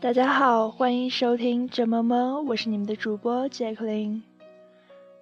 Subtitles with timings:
[0.00, 4.22] 大家好，欢迎收听这么么，我是你们的主播 j a c k l i n。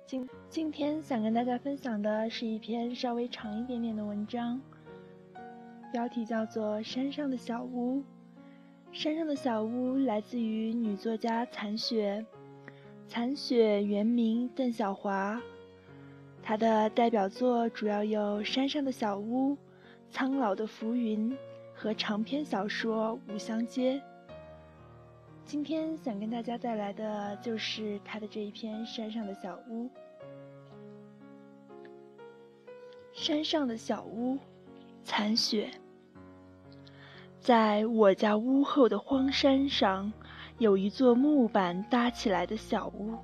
[0.06, 4.60] 今今天想跟大家分享的是一篇稍微长一点点的文章，
[5.92, 7.96] 标题叫做《山上的小屋》。
[8.92, 12.24] 山上的小屋来自于女作家残雪，
[13.08, 15.42] 残雪原名邓小华，
[16.40, 19.50] 她的代表作主要有《山上的小屋》、
[20.08, 21.32] 《苍老的浮云》
[21.74, 23.94] 和长篇小说《五香街》。
[25.48, 29.86] 今天想跟大家带来的就是他的这一篇《山上的小屋》。
[33.14, 34.36] 山上的小屋，
[35.02, 35.70] 残雪。
[37.40, 40.12] 在我家屋后的荒山上，
[40.58, 43.14] 有一座木板搭起来的小屋。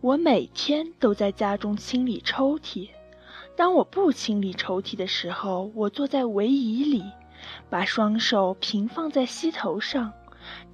[0.00, 2.88] 我每天都在家中清理抽屉。
[3.54, 7.04] 当我不清理抽屉的时候，我坐在围椅里，
[7.68, 10.10] 把双手平放在膝头上。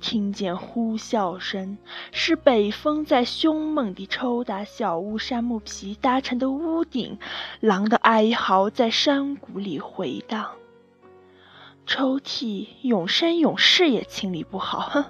[0.01, 1.79] 听见呼啸声，
[2.13, 7.19] 是北风在凶猛地抽打小屋杉木皮搭成的屋顶。
[7.61, 10.53] 狼的哀嚎在山谷里回荡。
[11.87, 15.05] 抽屉永生永世也清理不好，哼！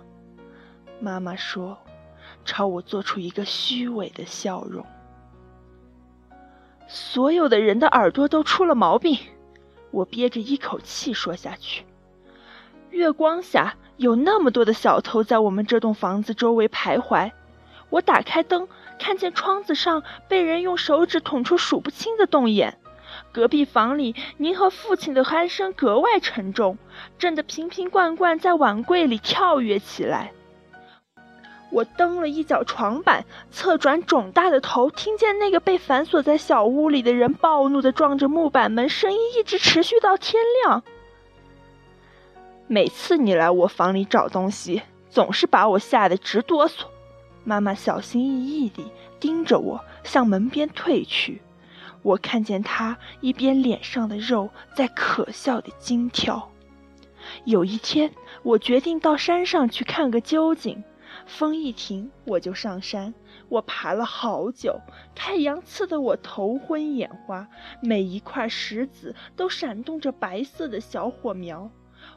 [0.98, 1.78] 妈妈说，
[2.44, 4.84] 朝我做出一个虚伪的笑容。
[6.88, 9.18] 所有的人的耳朵都出了毛病，
[9.90, 11.84] 我憋着一口气说下去。
[13.00, 13.74] 月光下。
[13.96, 17.30] 有那么多的小偷在我们这栋房子周围徘徊。
[17.90, 22.78] 我打开灯，看见窗子上被人用手指捅出数不清的洞眼。
[23.30, 26.78] 隔壁房里，您和父亲的鼾声格外沉重，
[27.18, 30.32] 震得瓶瓶罐罐在碗柜里跳跃起来。
[31.70, 40.82] 我蹬了一脚床板，侧转肿大的头，听见那个被反锁在小屋里的人暴怒地撞着木板门，声音一直持续到天亮。
[42.72, 46.84] 每次你来我房里找东西，总是把我吓得直哆嗦。
[47.42, 51.42] 妈妈小心翼翼地盯着我，向门边退去。
[52.02, 56.48] 我看见她一边脸上的肉在可笑的惊跳。
[57.44, 58.12] 有一天，
[58.44, 60.84] 我决定到山上去看个究竟。
[61.26, 63.12] 风一停，我就上山。
[63.48, 64.78] 我爬了好久，
[65.12, 67.48] 太阳刺得我头昏眼花，
[67.82, 71.68] 每一块石子都闪动着白色的小火苗。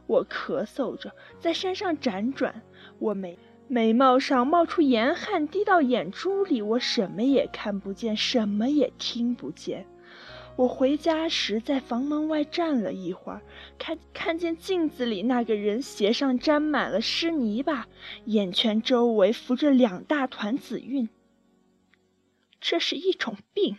[0.08, 2.62] 我咳嗽着，在山上辗转，
[3.00, 3.38] 我眉
[3.68, 9.88] 眉毛上冒出盐汗，滴到眼珠里，我什么也看不见，什么也听不见。
[10.56, 13.42] 我回家时，在房门外站了一会儿，
[13.80, 17.88] 看看见镜子里那个人鞋上沾满了湿泥巴，
[18.26, 21.10] 眼圈周围浮着两大团紫晕。
[22.62, 23.78] 这是一种病。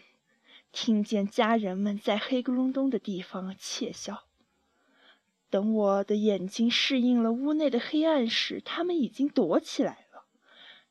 [0.73, 4.25] 听见家人们在黑咕隆咚的地方窃笑。
[5.55, 10.25] 等我的眼睛适应了屋内的黑暗时，他们已经躲起来了。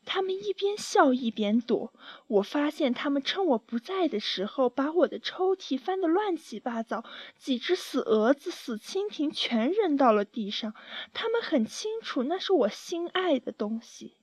[0.06, 1.92] 他们一边笑一边躲。
[2.28, 7.04] 我发现他们趁我不在的时候，把我的抽屉翻得乱七八糟，
[7.36, 10.74] 几只死蛾子、死蜻蜓全扔到了地上。
[11.14, 14.16] 他们很清楚那是我心爱的东西。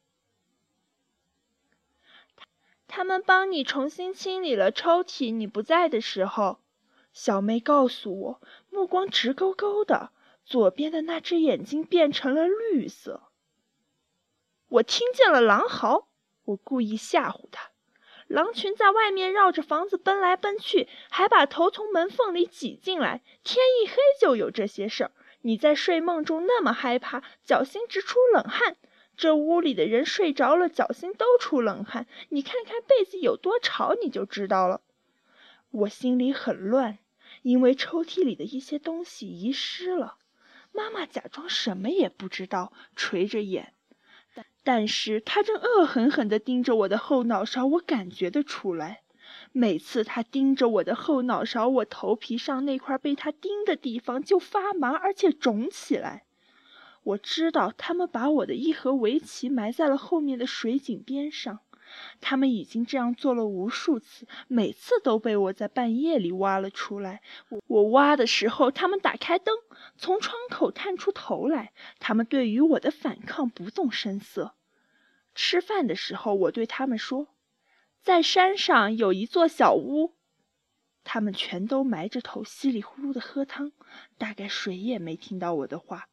[2.89, 5.35] 他们帮你重新清理了抽屉。
[5.35, 6.61] 你不在的时候，
[7.13, 8.41] 小妹告诉我，
[8.71, 10.13] 目光直勾勾的。
[10.51, 13.23] 左边的那只眼睛变成了绿色。
[14.69, 16.09] 我听见了狼嚎，
[16.45, 17.71] 我故意吓唬他。
[18.27, 23.23] 狼群在外面绕着房子奔来奔去，还把头从门缝里挤进来。
[23.45, 25.13] 天一黑就有这些事儿。
[25.43, 28.77] 你在睡梦中那么害怕，脚心直出冷汗。
[29.17, 32.09] 这屋里的人睡着了，脚心都出冷汗。
[32.31, 34.81] 你看看被子有多潮，你就知道了。
[35.71, 36.99] 我心里很乱，
[37.43, 40.17] 因为抽屉里的一些东西遗失了。
[40.73, 43.75] 妈妈假装什么也不知道，垂着眼，
[44.35, 49.03] 但但是她正恶狠狠地盯着我的后脑勺，我感觉得出来。
[49.53, 56.25] 每次她盯着我的后脑勺，我头皮上那块被她盯的地方就发麻，而且肿起来。
[57.03, 61.61] 我知道他们把我的一盒围棋埋在了后面的水井边上。
[62.21, 67.23] 他们已经这样做了无数次，每次都被我在半夜里挖了出来。
[67.49, 69.55] 我我挖的时候，他们打开灯，
[69.97, 71.73] 从窗口探出头来。
[71.99, 74.55] 他们对于我的反抗不动声色。
[75.35, 77.29] 吃饭的时候，我对他们说
[78.03, 80.15] ：“在山上有一座小屋。”
[81.03, 83.73] 他们全都埋着头，稀里呼噜的喝汤，
[84.19, 86.09] 大概谁也没听到我的话。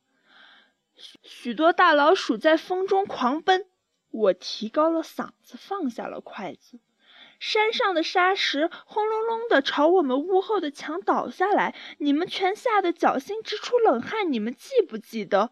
[1.23, 3.67] 许多大老鼠在风中狂奔。
[4.11, 6.79] 我提高了嗓子，放下了筷子。
[7.39, 14.31] 山上的沙石轰隆隆的朝我们屋后的墙倒下来，你们全吓得脚心直出冷汗。
[14.31, 15.51] 你们记不记得？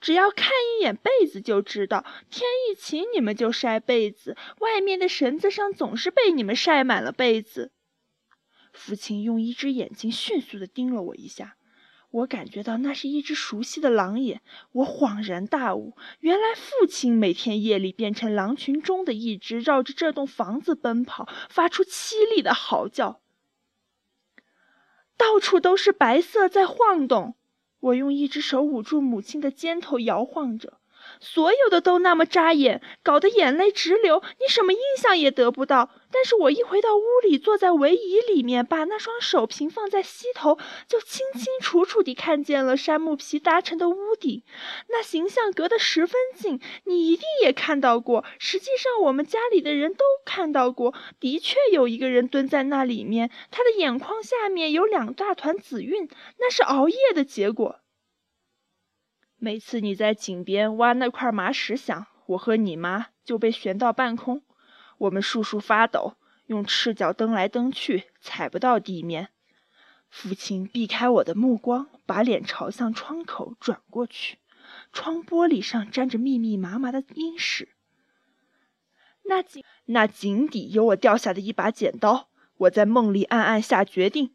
[0.00, 7.72] 只要看一眼被子就知道，天一晴你们就晒被子，外面的绳子上总是被你们晒满了被子。
[8.72, 11.56] 父亲用一只眼睛迅速地盯了我一下。
[12.12, 14.42] 我感觉到那是一只熟悉的狼眼，
[14.72, 23.22] 我恍然大悟，原来父亲每天夜里变成狼群中的一只，绕着这栋房子奔跑，发出凄厉的嚎叫。
[25.16, 27.36] 到处都是白色在晃动，
[27.80, 30.78] 我用一只手捂住母亲的肩头，摇晃着。
[31.18, 34.22] 所有的都那么扎眼，搞得眼泪直流。
[34.38, 35.90] 你什么印象也得不到。
[36.12, 44.42] 但是我一回到屋里，坐在围椅里面，把那双手平放在膝头，就清清楚楚地看见了杉木皮搭成的屋顶。
[44.88, 48.24] 那形象隔得十分近，你一定也看到过。
[48.38, 50.94] 实际上，我们家里的人都看到过。
[51.18, 57.80] 的确有一个人蹲在那里面，他的眼眶下面有两大团紫晕，那是熬夜的结果。
[59.38, 64.42] 每次你在井边挖那块麻石响，我和你妈就被悬到半空，
[65.02, 66.14] 我们簌簌发抖，
[66.46, 69.30] 用赤脚蹬来蹬去，踩不到地面。
[70.08, 74.38] 父亲避开我的目光，把脸朝向窗口转过去，
[74.92, 77.70] 窗玻璃上沾着密密麻麻的阴屎。
[79.24, 82.28] 那井那井底有我掉下的一把剪刀，
[82.58, 84.32] 我在梦里暗暗下决定，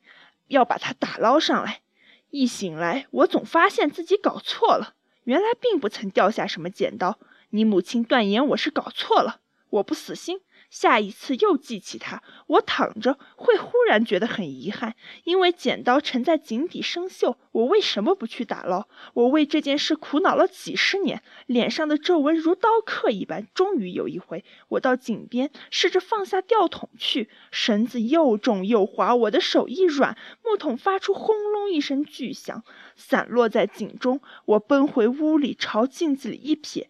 [0.48, 1.82] 要把它打捞上来。
[2.30, 4.96] 一醒来，我总发现自己搞错了。
[5.24, 7.20] 原来并不曾掉下什么剪刀，
[7.52, 9.40] 你母亲断言我是搞错了，
[9.70, 18.88] 我不死心，下一次又记起它，我躺着会忽然觉得很遗憾，因为剪刀沉在井底生锈，我为什么不去打捞？
[19.14, 23.48] 我为这件事苦恼了几十年，脸上的皱纹如刀刻一般。
[23.54, 32.64] 终于有一回，我到井边试着放下吊桶去，绳子又重又滑，我的手一软，木桶发出轰隆一声巨响。
[32.96, 36.88] 散落在井中，我奔回屋里，朝镜子里一瞥，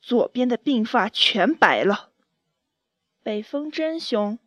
[0.00, 2.07] 左边的鬓发全白了。
[3.28, 4.38] 北风真凶，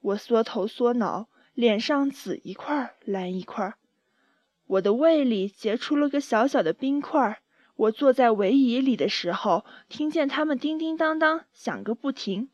[0.00, 3.74] 我缩头缩脑，脸上紫一块蓝一块。
[4.66, 7.42] 我的胃里结出了个小小的冰块。
[7.76, 12.48] 我坐在围椅里的时候，听见它们叮叮当当响个不停。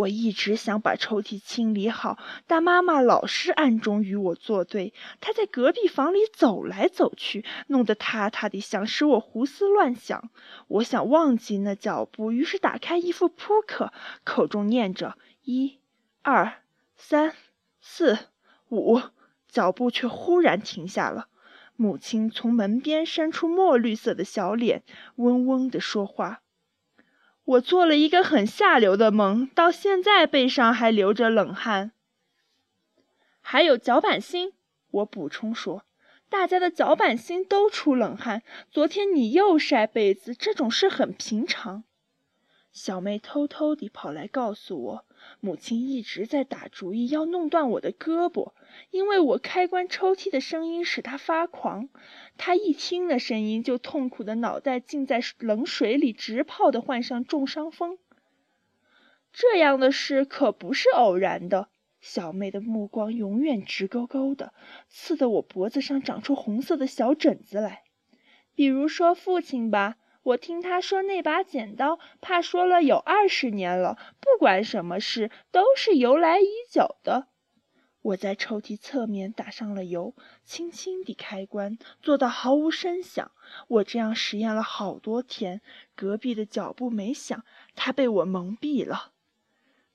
[0.00, 4.94] 我一直想把抽屉清理好，但妈妈老是暗中与我作对。
[5.20, 10.30] 她在隔壁房里走来走去，弄得塌塌的响，使我胡思乱想。
[10.68, 13.92] 我想忘记那脚步，于是打开一副扑克，
[14.24, 15.80] 口中念着一、
[16.22, 16.62] 二、
[16.96, 17.34] 三、
[17.80, 18.18] 四、
[18.70, 19.00] 五，
[19.48, 21.28] 脚步却忽然停下了。
[21.76, 24.82] 母亲从门边伸出墨绿色的小脸，
[25.16, 26.40] 嗡嗡地说话。
[27.44, 31.92] 我做了一个很下流的梦，到现在背上还流着冷汗。
[33.40, 34.52] 还有脚板心，
[34.90, 35.84] 我补充说，
[36.28, 38.42] 大家的脚板心都出冷汗。
[38.70, 41.84] 昨天你又晒被子，这种事很平常。
[42.70, 45.04] 小妹偷偷地跑来告诉我，
[45.40, 48.52] 母亲一直在打主意要弄断我的胳膊，
[48.90, 51.88] 因为我开关抽屉的声音使她发狂。
[52.36, 57.98] 她一听了声音，就痛苦的脑袋浸在冷水里，直泡的患上重伤风。
[59.32, 61.68] 这样的事可不是偶然的。
[62.00, 64.52] 小妹的目光永远直勾勾的，
[64.88, 67.82] 刺得我脖子上长出红色的小疹子来。
[68.54, 69.96] 比如说父亲吧。
[70.22, 73.98] 我听他说，那把剪刀，怕说了有二十年了。
[74.20, 77.28] 不管什么事，都是由来已久的。
[78.02, 83.30] 我在抽屉侧面打上了油，轻轻地开关，做到毫无声响。
[83.68, 85.60] 我这样实验了好多天，
[85.94, 89.12] 隔壁的脚步没响，他被我蒙蔽了。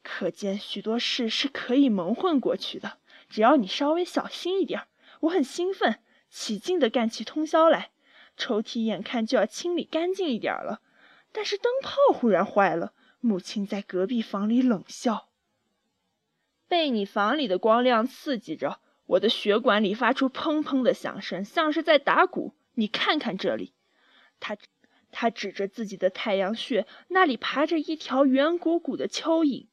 [0.03, 4.83] 可见许多事是可以蒙混过去的，只要你稍微小心一点。
[5.21, 7.89] 我很兴奋，起劲地干起通宵来。
[8.37, 10.81] 抽屉眼看就要清理干净一点了，
[11.31, 12.93] 但是灯泡忽然坏了。
[13.19, 15.29] 母亲在隔壁房里冷笑
[16.67, 22.53] ：“被你房里的光亮刺激着，我的血管里发出砰砰的响声，像是在打鼓。
[22.75, 23.73] 你看看这里。”
[24.39, 24.57] 他
[25.11, 29.67] 他指着自己的太阳穴，那里爬着一条圆鼓鼓的蚯蚓。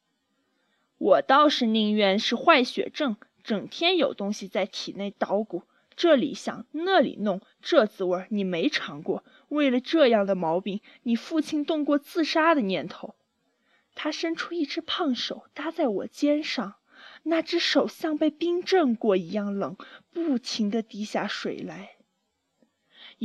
[0.97, 5.63] 我倒是宁愿是坏血症，整天有东西在体内捣鼓。
[5.95, 9.23] 这里想，那里弄，这滋味你没尝过。
[9.49, 13.15] 为了这样的毛病，你父亲动过自杀的念头。
[13.95, 16.75] 他伸出一只胖手搭在我肩上，
[17.23, 19.77] 那只手像被冰镇过一样冷，
[20.11, 21.97] 不停的滴下水来。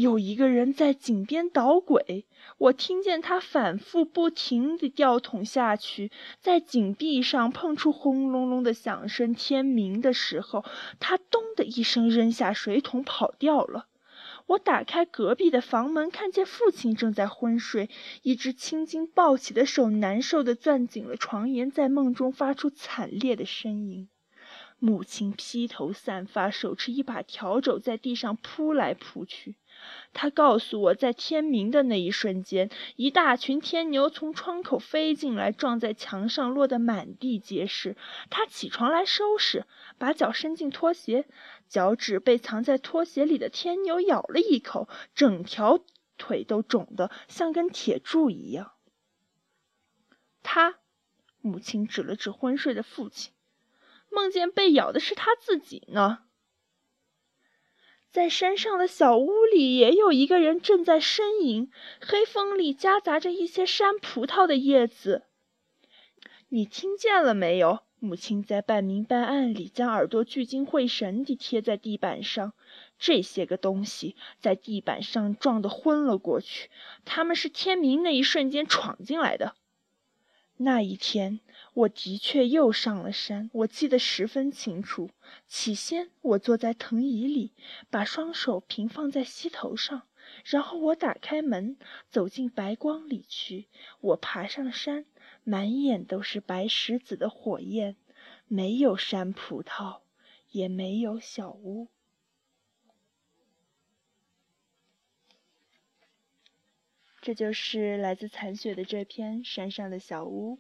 [0.01, 2.25] 有一个人在井边捣鬼，
[2.59, 9.35] 我听见他反复不停地吊桶下去，在井壁上碰出轰隆隆的响声。
[9.35, 10.65] 天明的时候，
[11.01, 13.87] 他咚的一声扔下水桶跑掉了。
[14.47, 17.91] 我打开隔壁的房门，看见父亲正在昏睡，
[18.23, 24.09] 一只青筋暴起的手难受地攥紧了床沿，在梦中发出惨烈的呻吟。
[24.79, 29.57] 母亲披头散发，手持一把笤帚，在地上扑来扑去。
[30.13, 37.97] 他告诉我在天明的那一瞬间，一大群天牛从窗口飞进来，撞在墙上，落得满地皆是。
[38.31, 39.65] 他起床来收拾，
[39.99, 41.27] 把脚伸进拖鞋，
[41.69, 45.81] 脚趾被藏在拖鞋里的天牛咬了一口，整条
[46.17, 48.73] 腿都肿得像根铁柱一样。
[50.43, 50.77] 他，
[51.41, 53.33] 母亲指了指昏睡的父亲。
[54.11, 56.21] 梦见被咬的是他自己呢。
[58.11, 65.25] 在山上的小屋里，也有一个人正在呻吟，黑风里夹杂着一些山葡萄的叶子。
[66.49, 67.81] 你听见了没有？
[68.01, 72.53] 母亲在半明半暗里将耳朵聚精会神地贴在地板上。
[72.97, 76.71] 这些个东西在地板上撞得昏了过去。
[77.05, 79.55] 他们是天明那一瞬间闯进来的。
[80.57, 81.41] 那一天，
[81.79, 85.11] 我的确又上了山，我记得十分清楚。
[85.47, 87.53] 起先，我坐在藤椅里，
[87.89, 90.09] 把双手平放在膝头上，
[90.45, 91.77] 然后我打开门，
[92.11, 93.69] 走进白光里去。
[94.01, 95.07] 我爬上山，
[95.45, 97.95] 满眼都是白石子的火焰，
[98.49, 100.01] 没有山葡萄，
[100.51, 101.87] 也没有小屋。
[107.21, 110.57] 这就是来自残雪的这篇《山上的小屋》。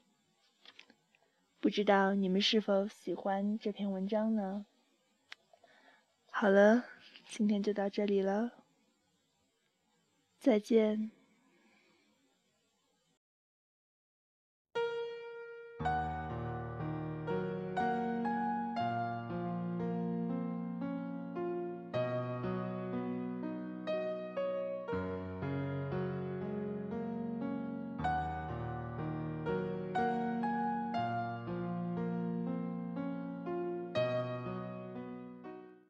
[1.61, 4.65] 不知道你们是否喜欢这篇文章呢？
[6.31, 6.85] 好了，
[7.29, 8.53] 今天就到这里了，
[10.39, 11.18] 再见。